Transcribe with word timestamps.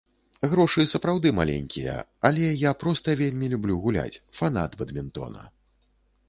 Грошы 0.51 0.85
сапраўды 0.93 1.31
маленькія, 1.39 1.97
але 2.29 2.47
я 2.63 2.71
проста 2.85 3.15
вельмі 3.21 3.51
люблю 3.53 3.75
гуляць, 3.85 4.21
фанат 4.41 4.71
бадмінтона. 4.83 5.47